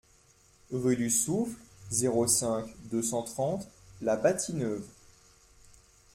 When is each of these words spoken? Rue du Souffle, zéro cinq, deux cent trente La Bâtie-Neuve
Rue 0.71 0.95
du 0.97 1.11
Souffle, 1.11 1.55
zéro 1.91 2.25
cinq, 2.25 2.65
deux 2.85 3.03
cent 3.03 3.21
trente 3.21 3.67
La 4.01 4.15
Bâtie-Neuve 4.15 4.87